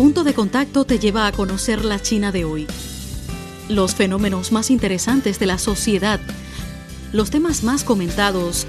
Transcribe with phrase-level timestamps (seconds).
[0.00, 2.66] Punto de Contacto te lleva a conocer la China de hoy,
[3.68, 6.18] los fenómenos más interesantes de la sociedad,
[7.12, 8.66] los temas más comentados,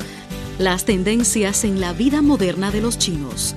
[0.59, 3.55] las tendencias en la vida moderna de los chinos.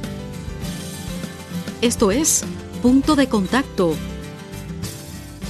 [1.80, 2.44] Esto es
[2.80, 3.96] Punto de Contacto,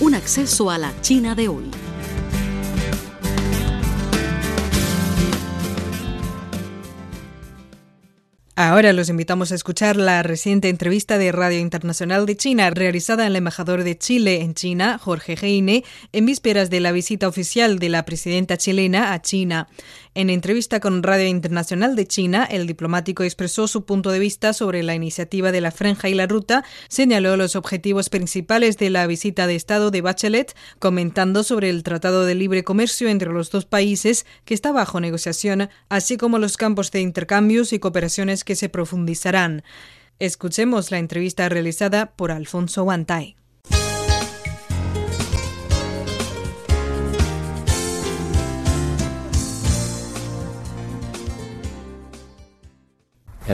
[0.00, 1.83] un acceso a la China de hoy.
[8.56, 13.34] Ahora los invitamos a escuchar la reciente entrevista de Radio Internacional de China realizada al
[13.34, 15.82] embajador de Chile en China, Jorge Heine,
[16.12, 19.66] en vísperas de la visita oficial de la presidenta chilena a China.
[20.16, 24.84] En entrevista con Radio Internacional de China, el diplomático expresó su punto de vista sobre
[24.84, 29.48] la iniciativa de la Franja y la Ruta, señaló los objetivos principales de la visita
[29.48, 34.24] de Estado de Bachelet, comentando sobre el Tratado de Libre Comercio entre los dos países
[34.44, 39.64] que está bajo negociación, así como los campos de intercambios y cooperaciones que se profundizarán.
[40.20, 43.34] Escuchemos la entrevista realizada por Alfonso Guantay.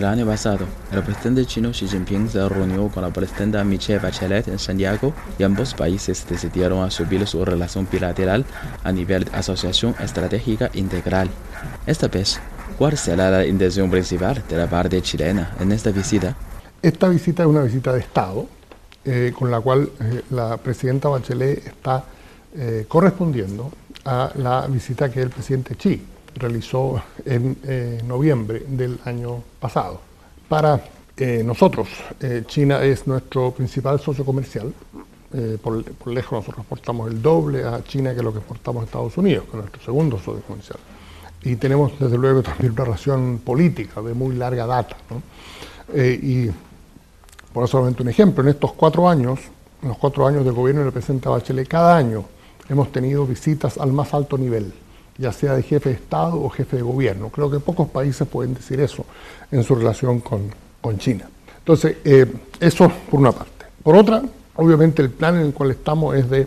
[0.01, 4.49] El año pasado, el presidente chino Xi Jinping se reunió con la presidenta Michelle Bachelet
[4.49, 8.47] en Santiago y ambos países decidieron subir su relación bilateral
[8.83, 11.29] a nivel de asociación estratégica integral.
[11.87, 12.41] Esta vez,
[12.79, 16.35] ¿cuál será la intención principal de la parte chilena en esta visita?
[16.81, 18.47] Esta visita es una visita de Estado,
[19.05, 22.05] eh, con la cual eh, la presidenta Bachelet está
[22.57, 23.71] eh, correspondiendo
[24.07, 26.01] a la visita que el presidente Xi
[26.35, 30.01] realizó en eh, noviembre del año pasado.
[30.49, 30.83] Para
[31.17, 31.89] eh, nosotros,
[32.21, 34.73] eh, China es nuestro principal socio comercial.
[35.63, 39.45] Por, lejos nosotros exportamos el doble a China que lo que exportamos a Estados Unidos,
[39.45, 40.81] que es nuestro segundo socio comercial.
[41.43, 44.97] Y tenemos desde luego también una relación política de muy larga data.
[45.95, 46.51] y
[47.53, 49.39] por solamente un ejemplo, en estos cuatro años,
[49.83, 52.25] en los cuatro años del gobierno del presidente Bachelet, cada año
[52.69, 54.73] hemos tenido visitas al más alto nivel
[55.21, 57.29] ya sea de jefe de Estado o jefe de gobierno.
[57.29, 59.05] Creo que pocos países pueden decir eso
[59.51, 60.51] en su relación con,
[60.81, 61.29] con China.
[61.59, 62.27] Entonces, eh,
[62.59, 63.67] eso por una parte.
[63.83, 64.23] Por otra,
[64.57, 66.47] obviamente el plan en el cual estamos es de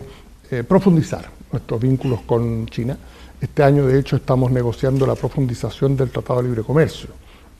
[0.50, 2.98] eh, profundizar nuestros vínculos con China.
[3.40, 7.10] Este año, de hecho, estamos negociando la profundización del Tratado de Libre Comercio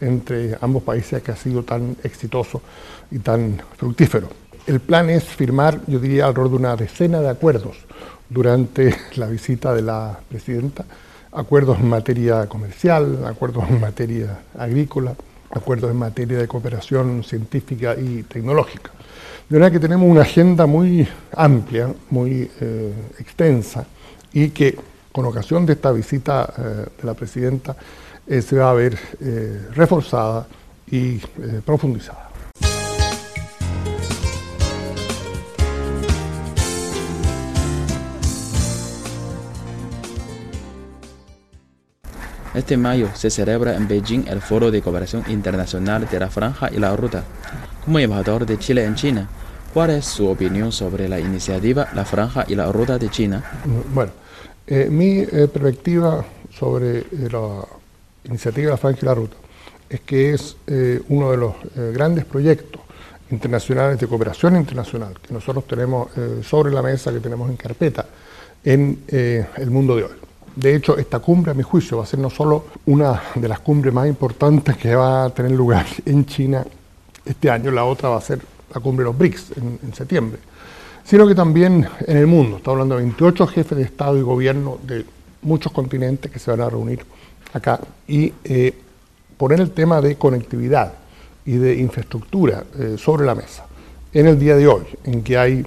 [0.01, 2.61] entre ambos países que ha sido tan exitoso
[3.11, 4.29] y tan fructífero.
[4.67, 7.77] El plan es firmar, yo diría, alrededor de una decena de acuerdos
[8.29, 10.85] durante la visita de la presidenta,
[11.35, 15.15] acuerdos en materia comercial, acuerdos en materia agrícola,
[15.51, 18.91] acuerdos en materia de cooperación científica y tecnológica.
[19.49, 23.85] De verdad que tenemos una agenda muy amplia, muy eh, extensa
[24.33, 24.79] y que
[25.13, 27.77] con ocasión de esta visita eh, de la presidenta
[28.27, 28.99] eh, se va a ver
[29.75, 30.47] reforzada
[30.91, 31.19] y
[31.65, 32.31] profundizada.
[42.55, 46.79] Este mayo se celebra en Beijing el Foro de Cooperación Internacional de la Franja y
[46.79, 47.25] la Ruta.
[47.85, 49.29] Como embajador de Chile en China,
[49.75, 53.43] ¿cuál es su opinión sobre la iniciativa La Franja y la Ruta de China?
[53.93, 54.13] Bueno,
[54.69, 56.25] eh, mi eh, perspectiva
[56.57, 57.67] sobre eh, la
[58.23, 59.37] iniciativa La Franja y la Ruta
[59.89, 60.57] es que es
[61.09, 61.55] uno de los
[61.93, 62.81] grandes proyectos
[63.31, 66.09] internacionales de cooperación internacional que nosotros tenemos
[66.43, 68.07] sobre la mesa, que tenemos en carpeta
[68.65, 70.24] en el mundo de hoy.
[70.57, 73.61] De hecho, esta cumbre, a mi juicio, va a ser no solo una de las
[73.61, 76.65] cumbres más importantes que va a tener lugar en China
[77.25, 78.41] este año, la otra va a ser
[78.73, 80.39] la cumbre de los BRICS en, septiembre,
[81.05, 82.59] sino que también en el mundo.
[82.59, 85.05] Está hablando de 28 jefes de Estado y gobierno de
[85.43, 87.05] muchos continentes que se van a reunir
[87.53, 88.75] acá y eh,
[89.37, 90.93] poner el tema de conectividad
[91.47, 93.67] y de infraestructura eh, sobre la mesa.
[94.13, 95.67] En el día de hoy, en que hay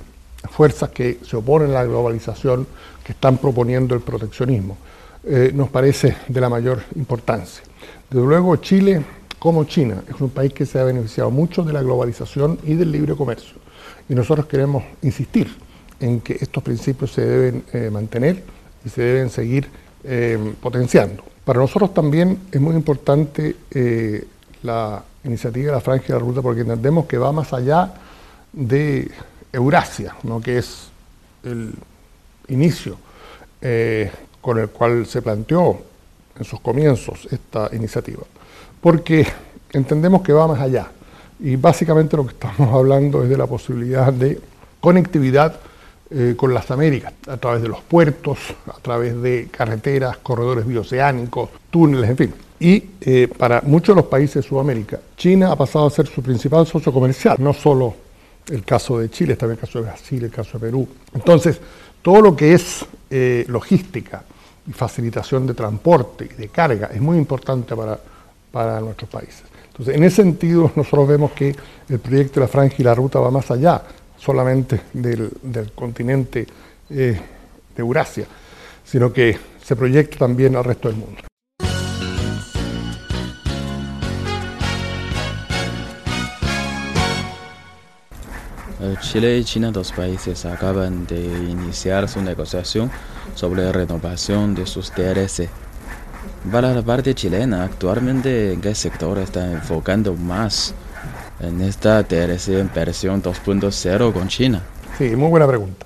[0.50, 2.68] fuerzas que se oponen a la globalización,
[3.08, 4.76] que están proponiendo el proteccionismo,
[5.24, 7.64] eh, nos parece de la mayor importancia.
[8.10, 9.02] Desde luego, Chile,
[9.40, 12.92] como China, es un país que se ha beneficiado mucho de la globalización y del
[12.92, 13.56] libre comercio.
[14.10, 15.56] Y nosotros queremos insistir
[16.02, 18.44] en que estos principios se deben eh, mantener
[18.84, 19.70] y se deben seguir
[20.04, 21.24] eh, potenciando.
[21.46, 23.56] Para nosotros también es muy importante
[24.64, 27.94] la iniciativa de la Franja y la Ruta porque entendemos que va más allá
[28.52, 29.10] de
[29.54, 30.42] Eurasia, ¿no?
[30.42, 30.90] que es
[31.46, 31.74] el
[32.50, 32.98] inicio
[33.62, 34.12] eh,
[34.42, 35.82] con el cual se planteó
[36.38, 38.24] en sus comienzos esta iniciativa,
[38.82, 39.26] porque
[39.74, 40.88] entendemos que va más allá
[41.40, 44.40] y básicamente lo que estamos hablando es de la posibilidad de
[44.80, 45.60] conectividad
[46.10, 51.50] eh, con las Américas, a través de los puertos, a través de carreteras, corredores bioceánicos,
[51.70, 52.34] túneles, en fin.
[52.60, 56.24] Y eh, para muchos de los países de Sudamérica, China ha pasado a ser su
[56.24, 57.94] principal socio comercial, no solo
[58.50, 60.88] el caso de Chile, también el caso de Brasil, el caso de Perú.
[61.14, 61.60] Entonces,
[62.02, 64.24] todo lo que es eh, logística
[64.68, 68.00] y facilitación de transporte y de carga es muy importante para,
[68.52, 69.44] para nuestros países.
[69.68, 71.56] Entonces, en ese sentido, nosotros vemos que
[71.90, 73.82] el proyecto de la franja y la ruta va más allá
[74.18, 75.32] solamente del,
[75.76, 76.48] continente
[76.90, 77.20] eh,
[77.76, 78.26] de Eurasia,
[78.84, 81.22] sino que se proyecta también al resto del mundo.
[88.96, 92.90] Chile y China, dos países, acaban de iniciar su negociación
[93.36, 95.50] sobre la renovación de sus TRC.
[96.52, 100.74] Para la parte chilena, actualmente, ¿en qué sector está enfocando más
[101.40, 104.64] en esta TRC en versión 2.0 con China?
[104.98, 105.86] Sí, muy buena pregunta.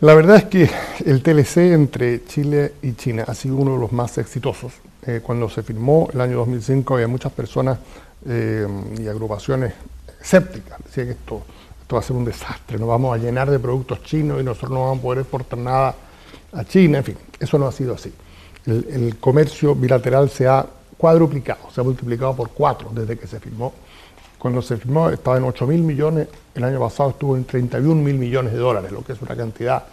[0.00, 0.70] La verdad es que
[1.04, 4.72] el TLC entre Chile y China ha sido uno de los más exitosos.
[5.06, 7.78] Eh, cuando se firmó el año 2005 había muchas personas
[8.28, 8.66] eh,
[8.98, 9.72] y agrupaciones
[10.20, 11.42] escépticas, decían esto,
[11.86, 14.72] esto va a ser un desastre, nos vamos a llenar de productos chinos y nosotros
[14.72, 15.94] no vamos a poder exportar nada
[16.52, 18.12] a China, en fin, eso no ha sido así.
[18.66, 20.66] El, comercio bilateral se ha
[20.98, 23.72] cuadruplicado, se ha multiplicado por cuatro desde que se firmó.
[24.36, 28.16] Cuando se firmó estaba en 8 mil millones, el año pasado estuvo en 31 mil
[28.16, 29.84] millones de dólares, lo que es una cantidad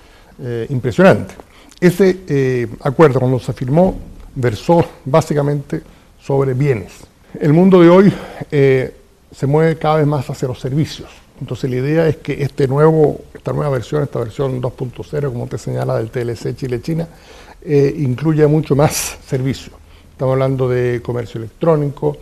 [0.41, 1.35] eh, impresionante.
[1.79, 3.99] Ese eh, acuerdo cuando se firmó
[4.33, 5.83] versó básicamente
[6.19, 6.91] sobre bienes.
[7.39, 8.13] El mundo de hoy
[8.49, 8.95] eh,
[9.31, 11.21] se mueve cada vez más hacia los servicios.
[11.43, 15.57] Entonces la idea es que este nuevo, esta nueva versión, esta versión 2.0, como te
[15.57, 17.05] señala del TLC Chile-China,
[17.61, 19.75] eh, incluye mucho más servicios.
[20.09, 22.15] Estamos hablando de comercio electrónico,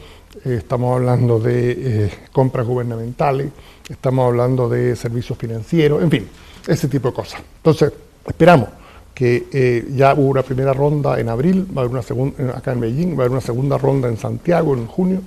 [0.43, 3.51] eh, estamos hablando de eh, compras gubernamentales,
[3.87, 6.27] estamos hablando de servicios financieros, en fin,
[6.67, 7.43] ese tipo de cosas.
[7.57, 7.93] Entonces,
[8.25, 8.69] esperamos
[9.13, 12.79] que ya hubo una primera ronda en abril, va a haber una segunda acá en
[12.79, 15.21] Beijing, va a haber una segunda ronda en Santiago en junio.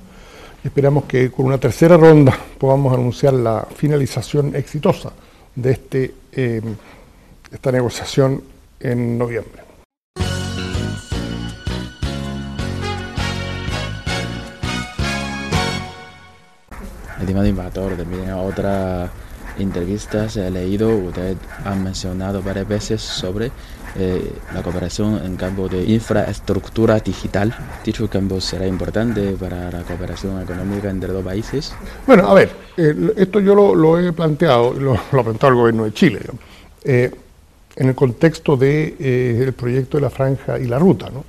[0.65, 5.13] Esperamos que con una tercera ronda podamos anunciar la finalización exitosa
[5.55, 6.15] de este,
[7.53, 8.43] esta negociación
[8.81, 9.63] en noviembre.
[17.21, 19.11] Estimado invasor, también otra
[19.59, 23.51] entrevista se ha leído, usted ha mencionado varias veces sobre
[23.97, 27.55] eh, la cooperación en campo de infraestructura digital.
[27.85, 31.73] Dicho campo será importante para la cooperación económica entre dos países.
[32.07, 32.51] Bueno, a ver,
[33.17, 36.21] esto yo lo, he planteado, lo, ha planteado el gobierno de Chile,
[36.83, 37.11] eh,
[37.77, 41.09] en el contexto del de, eh, proyecto de la franja y la ruta.
[41.11, 41.25] ¿no?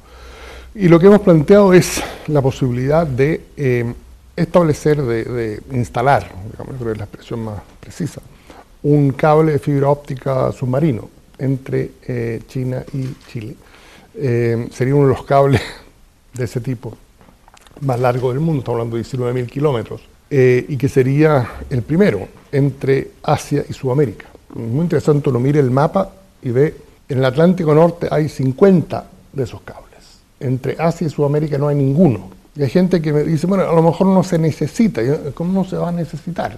[0.73, 3.95] Y lo que hemos planteado es la posibilidad de
[4.35, 8.21] establecer, de, instalar, digamos, creo que es la expresión más precisa,
[8.83, 13.55] un cable de fibra óptica submarino entre eh, China y Chile.
[14.15, 15.61] Eh, sería uno de los cables
[16.33, 16.95] de ese tipo
[17.81, 22.27] más largo del mundo, estamos hablando de 19.000 kilómetros, eh, y que sería el primero
[22.51, 24.27] entre Asia y Sudamérica.
[24.53, 26.75] Muy interesante, uno mire el mapa y ve,
[27.09, 31.75] en el Atlántico Norte hay 50 de esos cables, entre Asia y Sudamérica no hay
[31.75, 32.34] ninguno.
[32.55, 35.01] Y hay gente que me dice, bueno, a lo mejor no se necesita.
[35.33, 36.57] ¿Cómo no se va a necesitar?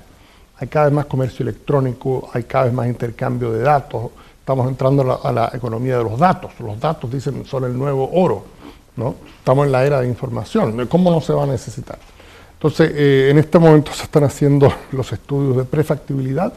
[0.59, 4.11] Hay cada vez más comercio electrónico, hay cada vez más intercambio de datos.
[4.39, 6.51] Estamos entrando a la, economía de los datos.
[6.59, 8.45] Los datos, dicen, son el nuevo oro.
[8.95, 9.15] ¿no?
[9.39, 10.85] Estamos en la era de información.
[10.87, 11.97] ¿Cómo no se va a necesitar?
[12.53, 16.53] Entonces, eh, en este momento se están haciendo los estudios de prefactibilidad.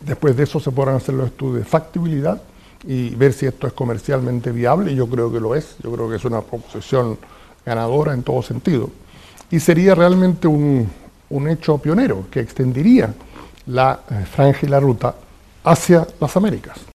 [0.00, 2.40] Después de eso se podrán hacer los estudios de factibilidad
[2.86, 4.94] y ver si esto es comercialmente viable.
[4.94, 5.76] Yo creo que lo es.
[5.82, 7.18] Yo creo que es una proposición
[7.64, 8.90] ganadora en todo sentido.
[9.50, 10.88] Y sería realmente un,
[11.30, 13.14] un hecho pionero que extendería
[13.66, 15.14] la eh, franja y la ruta
[15.64, 16.93] hacia las Américas.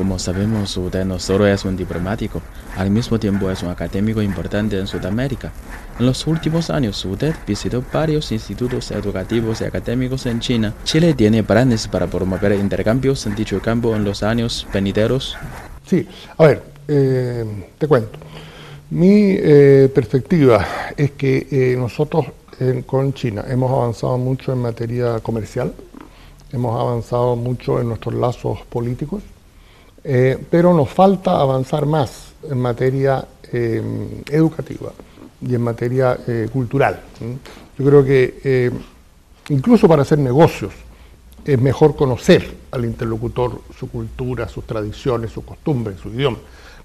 [0.00, 2.40] Como sabemos, usted no solo es un diplomático,
[2.78, 5.52] al mismo tiempo es un académico importante en Sudamérica.
[5.98, 10.72] En los últimos años, usted visitó varios institutos educativos y académicos en China.
[10.84, 15.36] ¿Chile tiene planes para promover intercambios en dicho campo en los años venideros?
[15.84, 17.44] Sí, a ver, eh,
[17.76, 18.18] te cuento.
[18.88, 20.66] Mi eh, perspectiva
[20.96, 22.24] es que eh, nosotros
[22.86, 25.74] con China hemos avanzado mucho en materia comercial,
[26.52, 29.22] hemos avanzado mucho en nuestros lazos políticos,
[30.02, 34.92] pero nos falta avanzar más en materia educativa
[35.46, 37.00] y en materia eh, cultural.
[37.78, 38.70] Yo creo que eh,
[39.48, 40.72] incluso para hacer negocios
[41.44, 46.38] es mejor conocer al interlocutor, su cultura, sus tradiciones, sus costumbres, su idioma,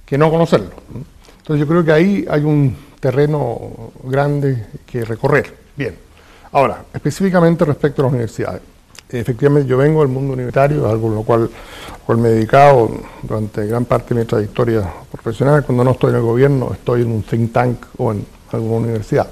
[0.06, 0.72] que no conocerlo.
[1.38, 5.54] Entonces yo creo que ahí hay un terreno grande que recorrer.
[5.76, 5.96] Bien.
[6.54, 8.62] Ahora, específicamente respecto a las universidades.
[9.10, 11.50] Efectivamente, yo vengo del mundo universitario, algo en lo cual,
[12.18, 12.90] me he dedicado
[13.22, 15.64] durante gran parte de mi trayectoria profesional.
[15.64, 19.28] Cuando no estoy en el gobierno, estoy en un think tank o en alguna universidad.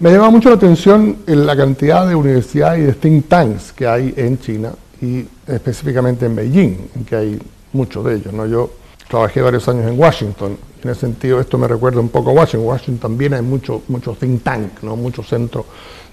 [0.00, 4.14] Me llama mucho la atención la cantidad de universidades y de think tanks que hay
[4.16, 7.38] en China y específicamente en Beijing, en que hay
[7.72, 8.32] muchos de ellos.
[8.32, 8.46] ¿no?
[8.46, 8.70] Yo
[9.08, 12.66] trabajé varios años en Washington, en ese sentido esto me recuerda un poco a Washington.
[12.68, 14.96] Washington también hay muchos mucho think tank, ¿no?
[14.96, 15.66] muchos centros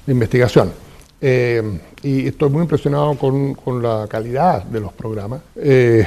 [0.06, 0.72] de investigación.
[1.22, 5.42] Eh, y estoy muy impresionado con, con, la calidad de los programas.
[5.56, 6.06] Eh,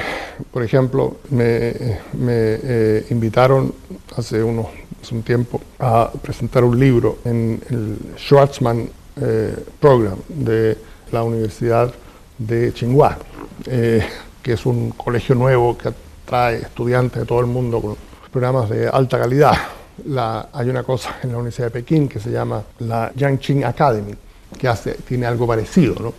[0.51, 1.73] por ejemplo, me,
[2.15, 3.73] eh, invitaron
[4.15, 4.67] hace, unos,
[5.01, 8.89] hace un tiempo a presentar un libro en el Schwarzman
[9.79, 10.75] Program de
[11.11, 11.93] la Universidad
[12.39, 13.19] de Tsinghua,
[13.63, 15.91] que es un colegio nuevo que
[16.25, 17.95] trae estudiantes de todo el mundo con
[18.31, 19.53] programas de alta calidad.
[20.05, 24.15] La, hay una cosa en la Universidad de Pekín que se llama la Yangqing Academy,
[24.53, 25.95] que hace, tiene algo parecido.
[25.99, 26.13] ¿no?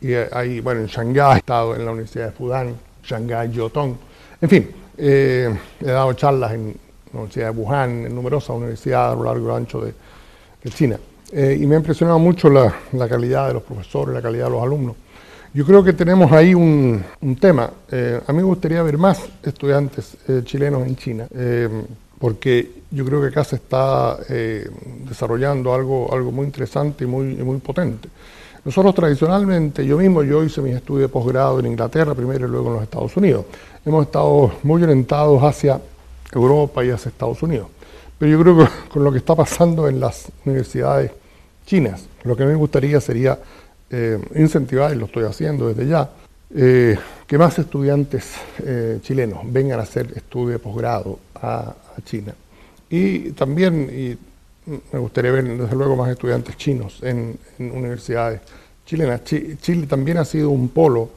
[0.00, 3.96] Y hay, bueno, en Shanghái he estado en la Universidad de Fudan, Shanghái, Yotong.
[4.40, 6.74] En fin, eh, he dado charlas en
[7.12, 9.94] la Universidad de Wuhan, en numerosas universidades a lo largo y ancho de,
[10.70, 10.98] China.
[11.32, 12.74] Eh, y me ha impresionado mucho la,
[13.08, 14.96] calidad de los profesores, la calidad de los alumnos.
[15.52, 17.02] Yo creo que tenemos ahí un,
[17.40, 17.70] tema.
[17.90, 21.26] Eh, a mí me gustaría ver más estudiantes chilenos en China
[22.20, 24.68] porque yo creo que acá se está eh,
[25.08, 28.08] desarrollando algo, algo muy interesante y muy, muy potente.
[28.62, 32.68] Nosotros tradicionalmente, yo mismo, yo hice mis estudios de posgrado en Inglaterra primero y luego
[32.68, 33.46] en los Estados Unidos.
[33.86, 35.80] Hemos estado muy orientados hacia
[36.30, 37.68] Europa y hacia Estados Unidos.
[38.18, 41.12] Pero yo creo que con lo que está pasando en las universidades
[41.64, 43.38] chinas, lo que me gustaría sería
[43.88, 46.10] eh, incentivar, y lo estoy haciendo desde ya,
[46.54, 48.34] eh, que más estudiantes
[49.02, 52.34] chilenos vengan a hacer estudios de posgrado a, China.
[52.88, 54.16] Y también y
[54.92, 58.40] me gustaría ver, desde luego, más estudiantes chinos en, universidades
[58.84, 59.22] chilenas.
[59.24, 61.10] Chile también ha sido un polo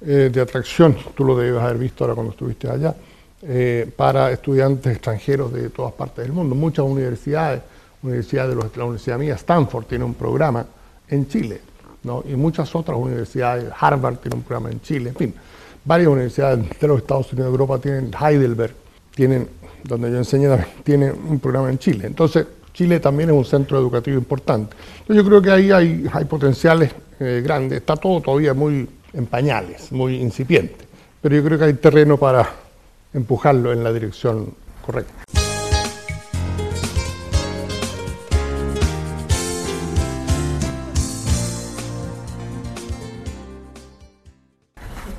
[0.00, 2.94] eh, de atracción, tú lo debes haber visto ahora cuando estuviste allá,
[3.42, 6.54] eh, para estudiantes extranjeros de todas partes del mundo.
[6.54, 7.62] Muchas universidades,
[8.02, 10.64] universidad de la Universidad mía, Stanford, tiene un programa
[11.08, 11.60] en Chile,
[12.28, 15.34] y muchas otras universidades, Harvard tiene un programa en Chile, en fin,
[15.84, 18.74] varias universidades de los Estados Unidos de Europa tienen, Heidelberg,
[19.14, 19.48] tienen
[19.84, 22.06] donde yo enseño, tiene un programa en Chile.
[22.06, 24.76] Entonces, Chile también es un centro educativo importante.
[25.08, 27.78] yo creo que ahí hay, hay potenciales eh, grandes.
[27.78, 30.86] Está todo todavía muy en pañales, muy incipiente.
[31.20, 32.48] Pero yo creo que hay terreno para
[33.12, 35.37] empujarlo en la dirección correcta.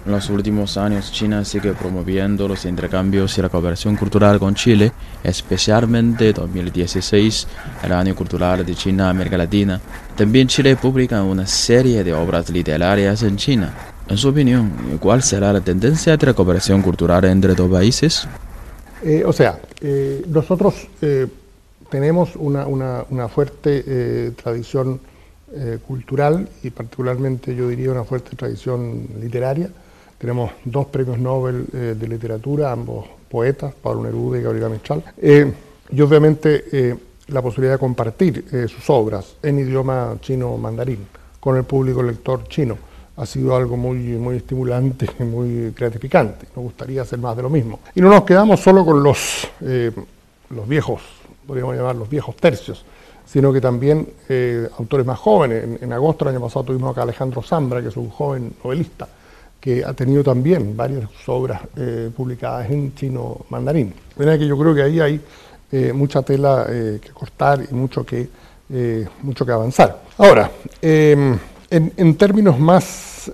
[0.10, 4.92] En los últimos años, China sigue promoviendo los intercambios y la cooperación cultural con Chile,
[5.24, 7.48] especialmente 2016,
[7.84, 9.80] el año cultural de China América Latina.
[10.16, 13.72] También Chile publica una serie de obras literarias en China.
[14.08, 18.28] En su opinión, ¿cuál será la tendencia de la cooperación cultural entre dos países?
[19.04, 21.28] Eh, o sea, eh, nosotros eh,
[21.92, 25.02] tenemos una, una fuerte tradición
[25.86, 29.70] cultural y particularmente yo diría una fuerte tradición literaria
[30.20, 35.04] tenemos dos premios Nobel eh, de literatura, ambos poetas, Pablo Neruda y Gabriela Mistral.
[35.18, 35.52] Eh,
[35.92, 36.96] y obviamente eh,
[37.28, 41.08] la posibilidad de compartir sus obras en idioma chino mandarín
[41.40, 42.78] con el público lector chino
[43.16, 46.48] ha sido algo muy, muy estimulante y muy gratificante.
[46.56, 47.80] Nos gustaría hacer más de lo mismo.
[47.96, 51.02] Y no nos quedamos solo con los, los viejos,
[51.46, 52.84] podríamos llamar los viejos tercios,
[53.26, 54.08] sino que también
[54.78, 55.64] autores más jóvenes.
[55.64, 58.54] En, en, agosto del año pasado tuvimos acá a Alejandro Zambra, que es un joven
[58.64, 59.08] novelista,
[59.60, 63.94] que ha tenido también varias obras eh, publicadas en chino mandarín.
[64.16, 65.22] De que yo creo que ahí hay
[65.72, 68.30] eh, mucha tela eh, que cortar y mucho que,
[69.22, 70.04] mucho que avanzar.
[70.18, 70.52] Ahora,
[70.82, 71.38] em,
[71.72, 73.32] en, términos más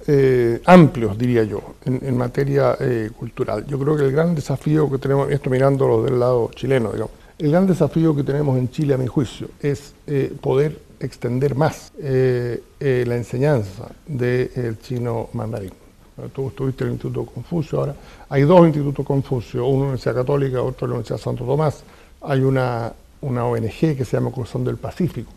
[0.66, 2.78] amplios, diría yo, en, materia
[3.18, 7.14] cultural, yo creo que el gran desafío que tenemos, esto mirándolo del lado chileno, digamos,
[7.38, 9.94] el gran desafío que tenemos en Chile, a mi juicio, es
[10.40, 15.85] poder extender más la enseñanza del chino mandarín.
[16.34, 17.96] Tú estuviste en el Instituto Confucio ahora.
[18.30, 21.84] Hay dos institutos Confucio, uno en la Universidad Católica, otro en la Universidad Santo Tomás.
[22.22, 25.30] Hay una, una ONG que se llama Corazón del Pacífico,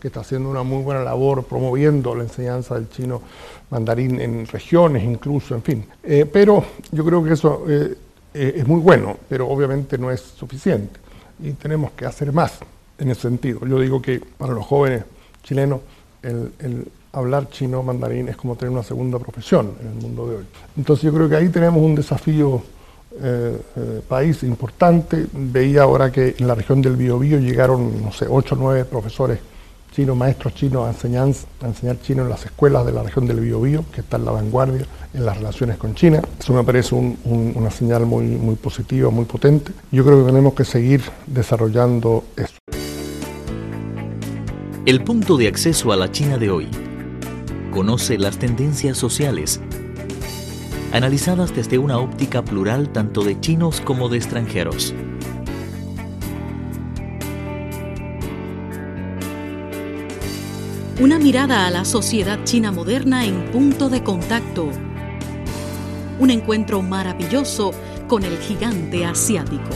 [0.00, 3.20] que está haciendo una muy buena labor promoviendo la enseñanza del chino
[3.68, 5.86] mandarín en regiones incluso, en fin.
[6.02, 7.94] Eh, pero yo creo que eso eh,
[8.32, 10.98] eh, es muy bueno, pero obviamente no es suficiente
[11.42, 12.58] y tenemos que hacer más
[12.98, 13.66] en ese sentido.
[13.66, 15.04] Yo digo que para los jóvenes
[15.42, 15.80] chilenos
[16.22, 20.44] el hablar chino mandarín es como tener una segunda profesión en el mundo de hoy.
[20.76, 22.62] Entonces yo creo que ahí tenemos un desafío
[23.20, 25.26] eh, eh, país importante.
[25.32, 29.38] Veía ahora que en la región del Biobío llegaron, no sé, ocho o nueve profesores
[29.94, 31.28] chinos, maestros chinos a enseñar,
[31.60, 34.32] a enseñar chino en las escuelas de la región del Biobío, que está en la
[34.32, 36.22] vanguardia en las relaciones con China.
[36.40, 39.72] Eso me parece una señal muy, muy positiva, muy potente.
[39.90, 42.54] Yo creo que tenemos que seguir desarrollando eso.
[44.86, 46.91] El punto de acceso a la China de hoy.
[47.72, 49.58] Conoce las tendencias sociales,
[50.92, 54.94] analizadas desde una óptica plural tanto de chinos como de extranjeros.
[61.00, 64.68] Una mirada a la sociedad china moderna en punto de contacto.
[66.18, 67.70] Un encuentro maravilloso
[68.06, 69.70] con el gigante asiático.